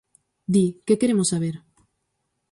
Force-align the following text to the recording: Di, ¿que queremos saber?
Di, 0.53 0.65
¿que 0.85 0.99
queremos 1.01 1.27
saber? 1.33 1.55